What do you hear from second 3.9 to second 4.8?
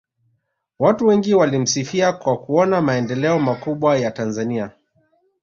ya tanzania